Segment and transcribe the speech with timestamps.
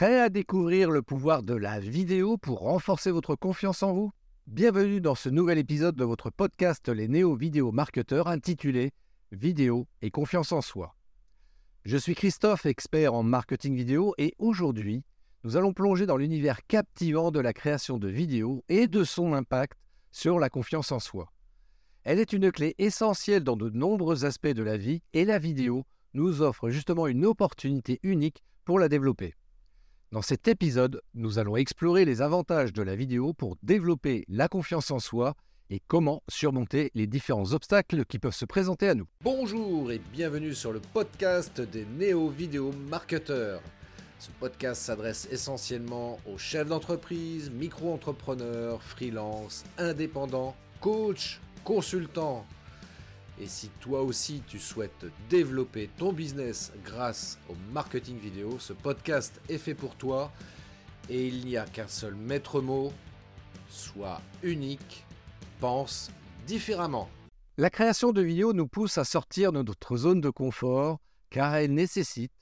[0.00, 4.12] Prêt à découvrir le pouvoir de la vidéo pour renforcer votre confiance en vous?
[4.46, 8.92] Bienvenue dans ce nouvel épisode de votre podcast Les Néo-Vidéo Marketeurs intitulé
[9.30, 10.96] Vidéo et confiance en soi.
[11.84, 15.04] Je suis Christophe, expert en marketing vidéo, et aujourd'hui,
[15.44, 19.78] nous allons plonger dans l'univers captivant de la création de vidéos et de son impact
[20.12, 21.30] sur la confiance en soi.
[22.04, 25.84] Elle est une clé essentielle dans de nombreux aspects de la vie et la vidéo
[26.14, 29.34] nous offre justement une opportunité unique pour la développer.
[30.12, 34.90] Dans cet épisode, nous allons explorer les avantages de la vidéo pour développer la confiance
[34.90, 35.34] en soi
[35.70, 39.06] et comment surmonter les différents obstacles qui peuvent se présenter à nous.
[39.22, 43.62] Bonjour et bienvenue sur le podcast des néo-vidéo marketeurs.
[44.18, 52.44] Ce podcast s'adresse essentiellement aux chefs d'entreprise, micro-entrepreneurs, freelance, indépendants, coachs, consultants
[53.40, 59.40] et si toi aussi tu souhaites développer ton business grâce au marketing vidéo, ce podcast
[59.48, 60.30] est fait pour toi.
[61.08, 62.92] Et il n'y a qu'un seul maître mot,
[63.68, 65.06] sois unique,
[65.58, 66.10] pense
[66.46, 67.08] différemment.
[67.56, 70.98] La création de vidéos nous pousse à sortir de notre zone de confort
[71.30, 72.32] car elle nécessite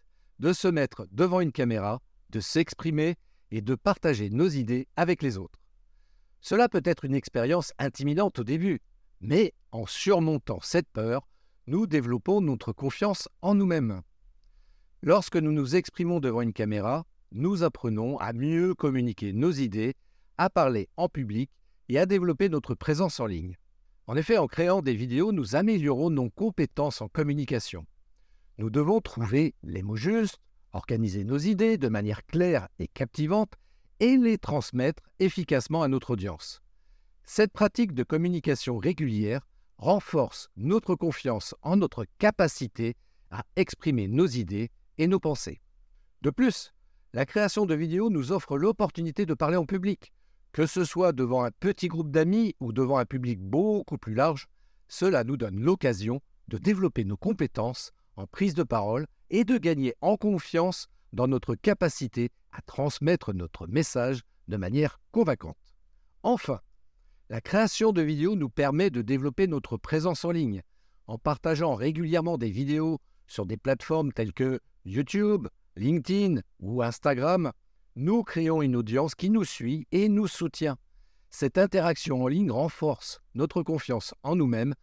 [0.41, 3.15] de se mettre devant une caméra, de s'exprimer
[3.51, 5.61] et de partager nos idées avec les autres.
[6.41, 8.81] Cela peut être une expérience intimidante au début,
[9.21, 11.29] mais en surmontant cette peur,
[11.67, 14.03] nous développons notre confiance en nous-mêmes.
[15.03, 19.95] Lorsque nous nous exprimons devant une caméra, nous apprenons à mieux communiquer nos idées,
[20.39, 21.51] à parler en public
[21.89, 23.57] et à développer notre présence en ligne.
[24.07, 27.85] En effet, en créant des vidéos, nous améliorons nos compétences en communication.
[28.57, 30.41] Nous devons trouver les mots justes,
[30.73, 33.53] organiser nos idées de manière claire et captivante
[34.01, 36.63] et les transmettre efficacement à notre audience.
[37.31, 42.97] Cette pratique de communication régulière renforce notre confiance en notre capacité
[43.31, 45.61] à exprimer nos idées et nos pensées.
[46.23, 46.73] De plus,
[47.13, 50.15] la création de vidéos nous offre l'opportunité de parler en public,
[50.53, 54.47] que ce soit devant un petit groupe d'amis ou devant un public beaucoup plus large,
[54.89, 59.95] cela nous donne l'occasion de développer nos compétences en prise de parole et de gagner
[60.01, 65.77] en confiance dans notre capacité à transmettre notre message de manière convaincante.
[66.23, 66.61] Enfin,
[67.31, 70.63] la création de vidéos nous permet de développer notre présence en ligne.
[71.07, 77.53] En partageant régulièrement des vidéos sur des plateformes telles que YouTube, LinkedIn ou Instagram,
[77.97, 80.79] nous créons une audience qui nous suit et nous soutient.
[81.31, 84.75] Cette interaction en ligne renforce notre confiance en nous-mêmes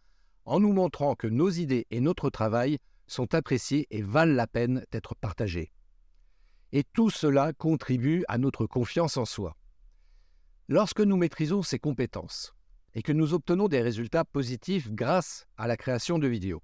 [0.44, 2.78] en nous montrant que nos idées et notre travail
[3.08, 5.72] sont appréciés et valent la peine d'être partagés.
[6.70, 9.56] Et tout cela contribue à notre confiance en soi.
[10.68, 12.52] Lorsque nous maîtrisons ces compétences
[12.94, 16.62] et que nous obtenons des résultats positifs grâce à la création de vidéos,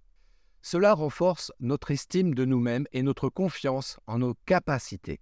[0.60, 5.20] cela renforce notre estime de nous-mêmes et notre confiance en nos capacités.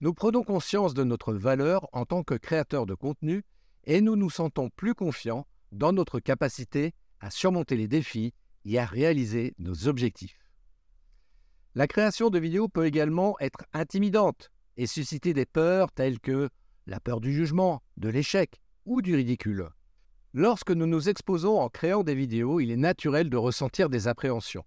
[0.00, 3.44] Nous prenons conscience de notre valeur en tant que créateurs de contenu
[3.84, 8.34] et nous nous sentons plus confiants dans notre capacité à surmonter les défis
[8.64, 10.44] et à réaliser nos objectifs.
[11.76, 16.50] La création de vidéos peut également être intimidante et susciter des peurs telles que
[16.86, 19.68] la peur du jugement, de l'échec ou du ridicule.
[20.34, 24.64] Lorsque nous nous exposons en créant des vidéos, il est naturel de ressentir des appréhensions.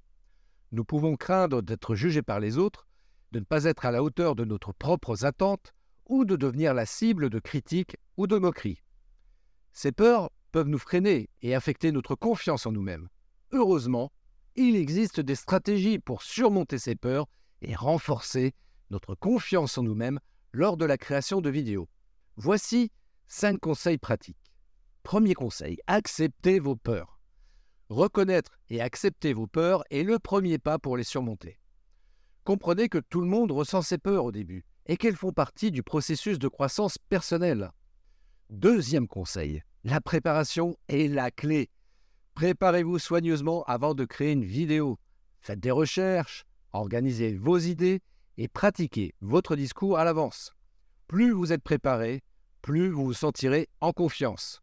[0.72, 2.88] Nous pouvons craindre d'être jugés par les autres,
[3.31, 5.74] de ne pas être à la hauteur de notre propres attentes
[6.08, 8.82] ou de devenir la cible de critiques ou de moqueries.
[9.74, 13.09] Ces peurs peuvent nous freiner et affecter notre confiance en nous-mêmes.
[13.52, 14.12] Heureusement,
[14.56, 17.28] il existe des stratégies pour surmonter ces peurs
[17.62, 18.53] et renforcer
[18.90, 20.20] notre confiance en nous-mêmes
[20.52, 21.90] lors de la création de vidéos.
[22.38, 22.91] Voici
[23.28, 24.51] cinq conseils pratiques.
[25.03, 27.22] Premier conseil, acceptez vos peurs.
[27.88, 31.59] Reconnaître et accepter vos peurs est le premier pas pour les surmonter.
[32.44, 35.81] Comprenez que tout le monde ressent ses peurs au début et qu'elles font partie du
[35.81, 37.72] processus de croissance personnelle.
[38.50, 41.69] Deuxième conseil, la préparation est la clé.
[42.34, 45.00] Préparez-vous soigneusement avant de créer une vidéo.
[45.40, 48.02] Faites des recherches, organisez vos idées
[48.38, 50.53] et pratiquez votre discours à l'avance.
[51.07, 52.23] Plus vous êtes préparé,
[52.63, 54.61] plus vous vous sentirez en confiance.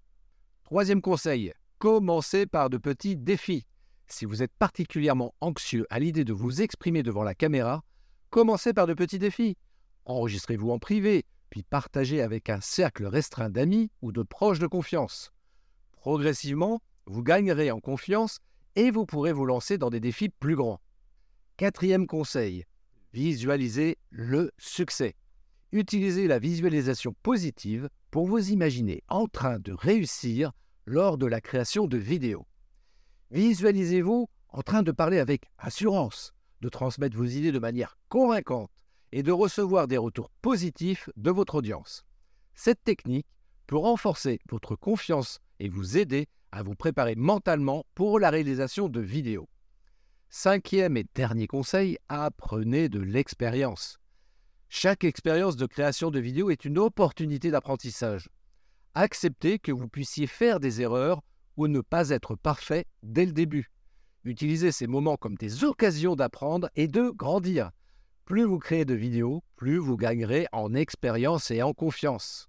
[0.65, 3.65] Troisième conseil, commencez par de petits défis.
[4.09, 7.85] Si vous êtes particulièrement anxieux à l'idée de vous exprimer devant la caméra,
[8.31, 9.57] commencez par de petits défis.
[10.05, 15.33] Enregistrez-vous en privé, puis partagez avec un cercle restreint d'amis ou de proches de confiance.
[15.93, 18.41] Progressivement, vous gagnerez en confiance
[18.75, 20.81] et vous pourrez vous lancer dans des défis plus grands.
[21.57, 22.65] Quatrième conseil,
[23.13, 25.15] visualisez le succès.
[25.73, 30.53] Utilisez la visualisation positive pour vous imaginer en train de réussir
[30.85, 32.47] lors de la création de vidéos.
[33.31, 38.71] Visualisez-vous en train de parler avec assurance, de transmettre vos idées de manière convaincante
[39.13, 42.05] et de recevoir des retours positifs de votre audience.
[42.53, 43.27] Cette technique
[43.67, 49.01] peut renforcer votre confiance et vous aider à vous préparer mentalement pour la réalisation de
[49.01, 49.49] vidéos.
[50.29, 54.02] Cinquième et dernier conseil, apprenez de l'expérience.
[54.75, 58.31] Chaque expérience de création de vidéos est une opportunité d'apprentissage.
[58.95, 61.21] Acceptez que vous puissiez faire des erreurs
[61.59, 63.71] ou ne pas être parfait dès le début.
[64.25, 67.71] Utilisez ces moments comme des occasions d'apprendre et de grandir.
[68.25, 72.49] Plus vous créez de vidéos, plus vous gagnerez en expérience et en confiance.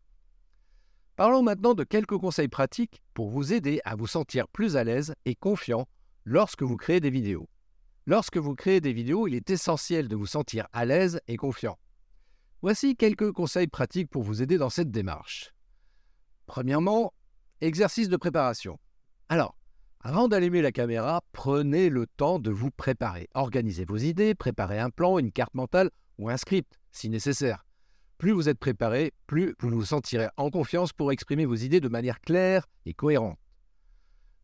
[1.17, 5.13] Parlons maintenant de quelques conseils pratiques pour vous aider à vous sentir plus à l'aise
[5.25, 5.89] et confiant
[6.23, 7.49] lorsque vous créez des vidéos.
[8.05, 11.77] Lorsque vous créez des vidéos, il est essentiel de vous sentir à l'aise et confiant.
[12.63, 15.53] Voici quelques conseils pratiques pour vous aider dans cette démarche.
[16.45, 17.13] Premièrement,
[17.59, 18.79] exercice de préparation.
[19.27, 19.57] Alors,
[19.99, 23.27] avant d'allumer la caméra, prenez le temps de vous préparer.
[23.33, 27.65] Organisez vos idées, préparez un plan, une carte mentale ou un script si nécessaire.
[28.17, 31.89] Plus vous êtes préparé, plus vous vous sentirez en confiance pour exprimer vos idées de
[31.89, 33.39] manière claire et cohérente.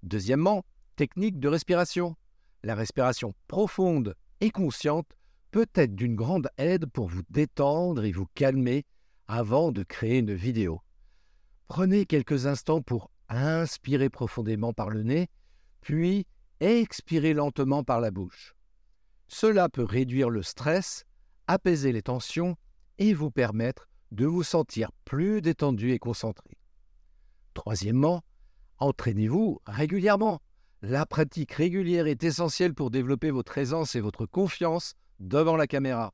[0.03, 0.65] Deuxièmement,
[0.97, 2.17] technique de respiration.
[2.63, 5.07] La respiration profonde et consciente
[5.51, 8.85] peut être d'une grande aide pour vous détendre et vous calmer
[9.27, 10.81] avant de créer une vidéo.
[11.67, 15.27] Prenez quelques instants pour inspirer profondément par le nez,
[15.81, 16.25] puis
[16.59, 18.55] expirer lentement par la bouche.
[19.27, 21.05] Cela peut réduire le stress,
[21.47, 22.55] apaiser les tensions
[22.97, 26.57] et vous permettre de vous sentir plus détendu et concentré.
[27.53, 28.23] Troisièmement,
[28.79, 30.41] entraînez-vous régulièrement.
[30.81, 36.13] La pratique régulière est essentielle pour développer votre aisance et votre confiance devant la caméra.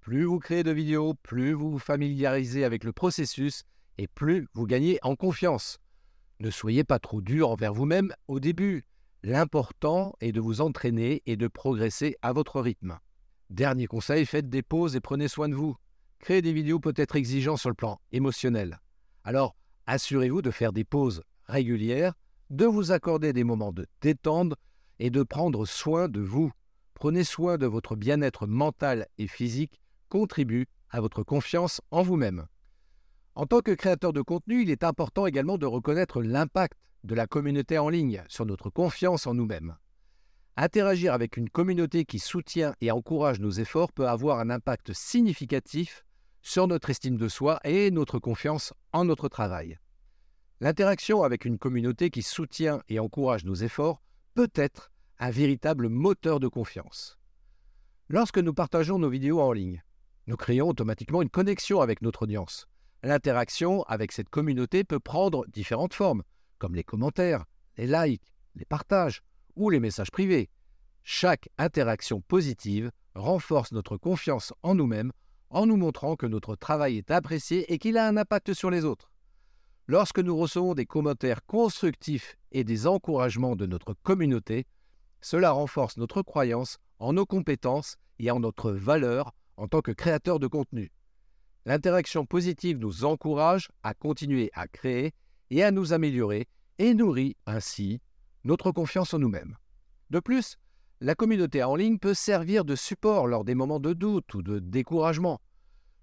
[0.00, 3.64] Plus vous créez de vidéos, plus vous vous familiarisez avec le processus
[3.98, 5.78] et plus vous gagnez en confiance.
[6.40, 8.84] Ne soyez pas trop dur envers vous-même au début.
[9.22, 12.98] L'important est de vous entraîner et de progresser à votre rythme.
[13.50, 15.76] Dernier conseil, faites des pauses et prenez soin de vous.
[16.18, 18.80] Créer des vidéos peut être exigeant sur le plan émotionnel.
[19.24, 19.54] Alors,
[19.86, 22.14] assurez-vous de faire des pauses régulières
[22.50, 24.54] de vous accorder des moments de détente
[24.98, 26.50] et de prendre soin de vous.
[27.02, 32.46] Prenez soin de votre bien-être mental et physique, contribue à votre confiance en vous-même.
[33.34, 37.26] En tant que créateur de contenu, il est important également de reconnaître l'impact de la
[37.26, 39.74] communauté en ligne sur notre confiance en nous-mêmes.
[40.56, 46.04] Interagir avec une communauté qui soutient et encourage nos efforts peut avoir un impact significatif
[46.40, 49.80] sur notre estime de soi et notre confiance en notre travail.
[50.60, 54.00] L'interaction avec une communauté qui soutient et encourage nos efforts
[54.34, 54.91] peut être
[55.22, 57.16] un véritable moteur de confiance.
[58.08, 59.84] Lorsque nous partageons nos vidéos en ligne,
[60.26, 62.66] nous créons automatiquement une connexion avec notre audience.
[63.04, 66.24] L'interaction avec cette communauté peut prendre différentes formes,
[66.58, 67.44] comme les commentaires,
[67.76, 69.22] les likes, les partages
[69.54, 70.50] ou les messages privés.
[71.04, 75.12] Chaque interaction positive renforce notre confiance en nous-mêmes
[75.50, 78.84] en nous montrant que notre travail est apprécié et qu'il a un impact sur les
[78.84, 79.12] autres.
[79.86, 84.66] Lorsque nous recevons des commentaires constructifs et des encouragements de notre communauté,
[85.22, 90.38] cela renforce notre croyance en nos compétences et en notre valeur en tant que créateur
[90.38, 90.92] de contenu.
[91.64, 95.12] L'interaction positive nous encourage à continuer à créer
[95.50, 96.48] et à nous améliorer
[96.78, 98.00] et nourrit ainsi
[98.44, 99.56] notre confiance en nous-mêmes.
[100.10, 100.56] De plus,
[101.00, 104.58] la communauté en ligne peut servir de support lors des moments de doute ou de
[104.58, 105.40] découragement.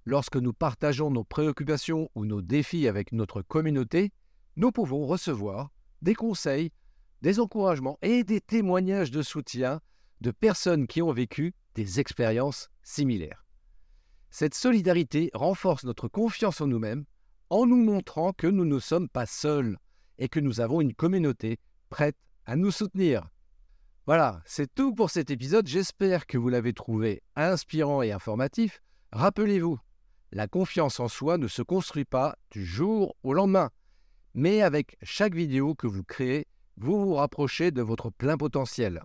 [0.05, 4.11] Lorsque nous partageons nos préoccupations ou nos défis avec notre communauté,
[4.55, 5.71] nous pouvons recevoir
[6.01, 6.71] des conseils,
[7.21, 9.81] des encouragements et des témoignages de soutien
[10.21, 13.45] de personnes qui ont vécu des expériences similaires.
[14.29, 17.05] Cette solidarité renforce notre confiance en nous-mêmes
[17.49, 19.77] en nous montrant que nous ne sommes pas seuls
[20.17, 21.59] et que nous avons une communauté
[21.89, 23.27] prête à nous soutenir.
[24.05, 25.67] Voilà, c'est tout pour cet épisode.
[25.67, 28.81] J'espère que vous l'avez trouvé inspirant et informatif.
[29.11, 29.79] Rappelez-vous,
[30.31, 33.71] la confiance en soi ne se construit pas du jour au lendemain.
[34.35, 36.47] Mais avec chaque vidéo que vous créez,
[36.79, 39.03] vous vous rapprochez de votre plein potentiel.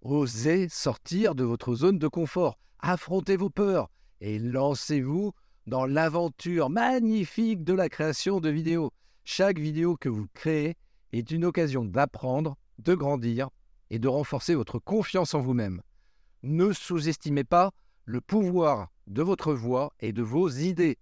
[0.00, 3.90] Osez sortir de votre zone de confort, affrontez vos peurs
[4.20, 5.32] et lancez-vous
[5.66, 8.92] dans l'aventure magnifique de la création de vidéos.
[9.24, 10.74] Chaque vidéo que vous créez
[11.12, 13.50] est une occasion d'apprendre, de grandir
[13.90, 15.82] et de renforcer votre confiance en vous-même.
[16.42, 17.72] Ne sous-estimez pas
[18.06, 20.98] le pouvoir de votre voix et de vos idées.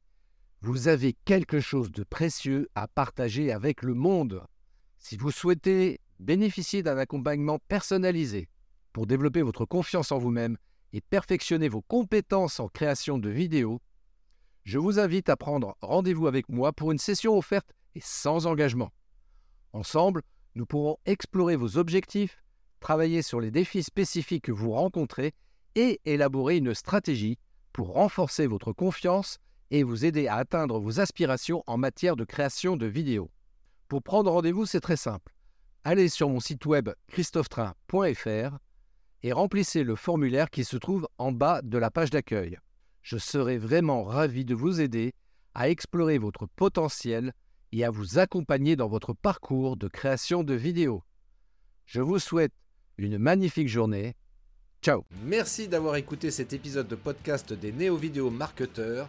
[0.60, 4.42] Vous avez quelque chose de précieux à partager avec le monde.
[5.00, 8.48] Si vous souhaitez bénéficier d'un accompagnement personnalisé
[8.92, 10.56] pour développer votre confiance en vous-même
[10.92, 13.80] et perfectionner vos compétences en création de vidéos,
[14.62, 18.92] je vous invite à prendre rendez-vous avec moi pour une session offerte et sans engagement.
[19.72, 20.22] Ensemble,
[20.54, 22.44] nous pourrons explorer vos objectifs,
[22.78, 25.32] travailler sur les défis spécifiques que vous rencontrez
[25.76, 27.38] et élaborer une stratégie
[27.72, 29.38] pour renforcer votre confiance
[29.70, 33.30] et vous aider à atteindre vos aspirations en matière de création de vidéos.
[33.90, 35.34] Pour prendre rendez-vous, c'est très simple.
[35.82, 38.56] Allez sur mon site web christophetrain.fr
[39.24, 42.56] et remplissez le formulaire qui se trouve en bas de la page d'accueil.
[43.02, 45.12] Je serai vraiment ravi de vous aider
[45.54, 47.32] à explorer votre potentiel
[47.72, 51.02] et à vous accompagner dans votre parcours de création de vidéos.
[51.84, 52.52] Je vous souhaite
[52.96, 54.14] une magnifique journée.
[54.82, 59.08] Ciao Merci d'avoir écouté cet épisode de podcast des néo-vidéo marketeurs.